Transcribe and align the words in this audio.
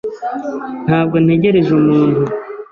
Ntabwo 0.85 1.15
ntegereje 1.25 1.69
umuntu. 1.79 2.21